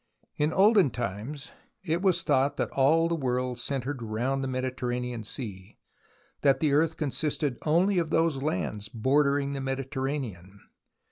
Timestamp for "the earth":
6.59-6.97